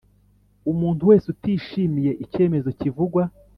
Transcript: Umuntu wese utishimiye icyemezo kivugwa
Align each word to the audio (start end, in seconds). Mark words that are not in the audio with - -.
Umuntu 0.71 1.01
wese 1.09 1.25
utishimiye 1.33 2.11
icyemezo 2.23 2.69
kivugwa 2.79 3.21